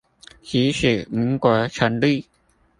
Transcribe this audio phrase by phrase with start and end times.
[0.41, 2.25] 即使民國成立